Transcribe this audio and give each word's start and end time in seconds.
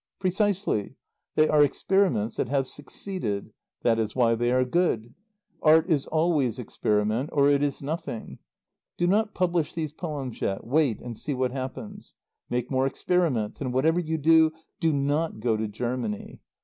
"Precisely. 0.17 0.95
They 1.35 1.47
are 1.47 1.63
experiments 1.63 2.37
that 2.37 2.47
have 2.49 2.67
succeeded. 2.67 3.53
That 3.83 3.99
is 3.99 4.15
why 4.15 4.33
they 4.33 4.51
are 4.51 4.65
good. 4.65 5.13
Art 5.61 5.87
is 5.91 6.07
always 6.07 6.57
experiment, 6.57 7.29
or 7.31 7.51
it 7.51 7.61
is 7.61 7.83
nothing. 7.83 8.39
Do 8.97 9.05
not 9.05 9.35
publish 9.35 9.75
these 9.75 9.93
poems 9.93 10.41
yet. 10.41 10.65
Wait 10.65 10.99
and 11.01 11.15
see 11.15 11.35
what 11.35 11.51
happens. 11.51 12.15
Make 12.49 12.71
more 12.71 12.87
experiments. 12.87 13.61
And 13.61 13.71
whatever 13.75 13.99
you 13.99 14.17
do, 14.17 14.51
do 14.79 14.91
not 14.91 15.39
go 15.39 15.55
to 15.55 15.67
Germany. 15.67 16.39